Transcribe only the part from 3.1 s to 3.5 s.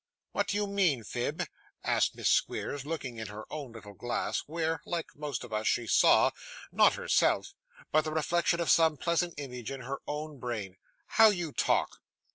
in her